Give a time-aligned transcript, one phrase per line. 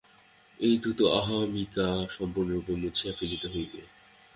[0.59, 3.79] এই ধূর্ত অহমিকা সম্পূর্ণরূপে মুছিয়া ফেলিতে হইবে।